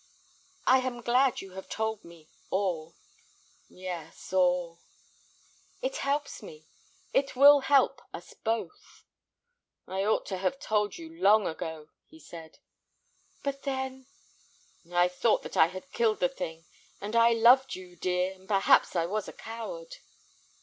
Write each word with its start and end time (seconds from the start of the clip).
"I 0.65 0.79
am 0.79 1.01
glad 1.01 1.41
you 1.41 1.51
have 1.51 1.69
told 1.69 2.03
me—all." 2.03 2.95
"Yes—all." 3.69 4.79
"It 5.83 5.97
helps 5.97 6.41
me, 6.41 6.65
it 7.13 7.35
will 7.35 7.59
help 7.59 8.01
us 8.11 8.33
both." 8.33 9.03
"I 9.87 10.03
ought 10.03 10.25
to 10.25 10.37
have 10.37 10.59
told 10.59 10.97
you 10.97 11.13
long 11.21 11.45
ago," 11.45 11.89
he 12.07 12.19
said. 12.19 12.57
"But 13.43 13.61
then—" 13.61 14.07
"I 14.91 15.07
thought 15.07 15.43
that 15.43 15.55
I 15.55 15.67
had 15.67 15.91
killed 15.91 16.19
the 16.19 16.29
thing, 16.29 16.65
and 16.99 17.15
I 17.15 17.33
loved 17.33 17.75
you, 17.75 17.95
dear, 17.95 18.33
and 18.33 18.47
perhaps 18.47 18.95
I 18.95 19.05
was 19.05 19.27
a 19.27 19.33
coward." 19.33 19.97